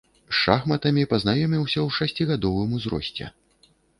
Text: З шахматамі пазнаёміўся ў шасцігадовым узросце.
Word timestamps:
З 0.35 0.35
шахматамі 0.43 1.03
пазнаёміўся 1.11 1.79
ў 1.87 1.97
шасцігадовым 1.99 2.73
узросце. 2.79 3.31